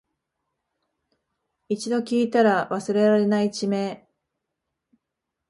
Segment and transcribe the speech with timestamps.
[1.69, 4.09] 一度聞いたら忘れられない地名